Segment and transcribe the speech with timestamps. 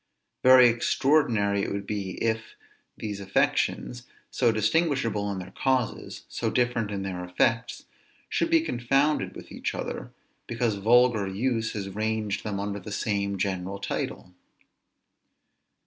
[0.41, 2.55] Very extraordinary it would be, if
[2.97, 7.85] these affections, so distinguishable in their causes, so different in their effects,
[8.27, 10.11] should be confounded with each other,
[10.47, 14.33] because vulgar use has ranged them under the same general title.